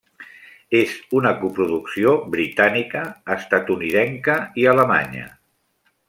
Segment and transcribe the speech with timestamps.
[0.77, 3.03] És una coproducció britànica,
[3.37, 5.29] estatunidenca i alemanya.